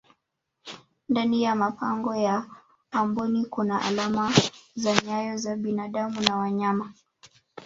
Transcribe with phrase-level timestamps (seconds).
[1.09, 2.45] ndani ya mapango ya
[2.91, 4.31] amboni Kuna alama
[4.75, 6.93] za nyayo za binadamu na wanyama